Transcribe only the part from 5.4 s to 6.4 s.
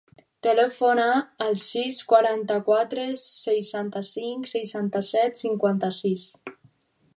cinquanta-sis.